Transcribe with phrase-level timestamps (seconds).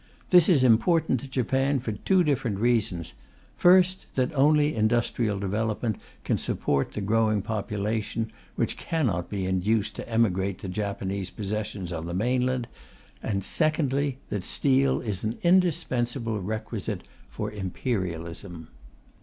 [0.31, 3.13] This is important to Japan, for two different reasons:
[3.55, 10.09] first, that only industrial development can support the growing population, which cannot be induced to
[10.09, 12.67] emigrate to Japanese possessions on the mainland;
[13.41, 18.69] secondly, that steel is an indispensable requisite for imperialism.